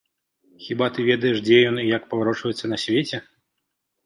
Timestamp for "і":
1.83-1.83